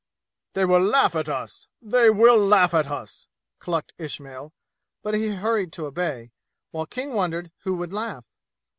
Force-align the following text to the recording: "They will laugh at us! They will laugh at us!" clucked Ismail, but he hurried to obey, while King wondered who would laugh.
"They 0.53 0.65
will 0.65 0.83
laugh 0.83 1.15
at 1.15 1.29
us! 1.29 1.67
They 1.79 2.09
will 2.09 2.35
laugh 2.43 2.73
at 2.73 2.89
us!" 2.89 3.27
clucked 3.59 3.93
Ismail, 3.99 4.51
but 5.03 5.13
he 5.13 5.27
hurried 5.35 5.71
to 5.73 5.85
obey, 5.85 6.31
while 6.71 6.87
King 6.87 7.13
wondered 7.13 7.51
who 7.65 7.75
would 7.75 7.93
laugh. 7.93 8.25